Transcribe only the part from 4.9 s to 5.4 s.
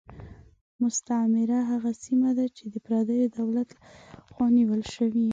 شوې.